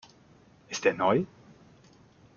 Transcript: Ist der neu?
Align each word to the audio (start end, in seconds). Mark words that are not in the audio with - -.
Ist 0.69 0.83
der 0.83 0.95
neu? 0.95 1.25